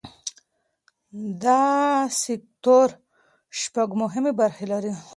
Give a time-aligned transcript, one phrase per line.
[1.43, 1.61] دا
[2.23, 2.89] سکتور
[3.59, 4.91] شپږ مهمې برخې لري.